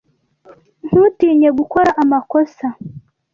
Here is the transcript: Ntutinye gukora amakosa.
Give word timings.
Ntutinye 0.87 1.49
gukora 1.59 1.89
amakosa. 2.01 2.65